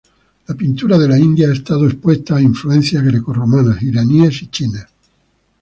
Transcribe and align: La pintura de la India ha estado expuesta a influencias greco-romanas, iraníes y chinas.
La 0.47 0.55
pintura 0.55 0.97
de 0.97 1.07
la 1.07 1.15
India 1.19 1.47
ha 1.49 1.53
estado 1.53 1.85
expuesta 1.85 2.37
a 2.37 2.41
influencias 2.41 3.03
greco-romanas, 3.03 3.83
iraníes 3.83 4.41
y 4.41 4.47
chinas. 4.47 4.87